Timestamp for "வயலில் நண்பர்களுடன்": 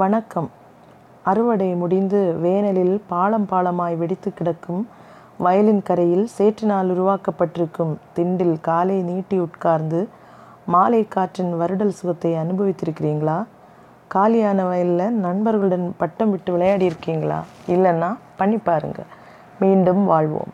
14.70-15.88